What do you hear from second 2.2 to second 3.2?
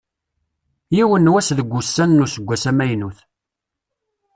useggas amaynut.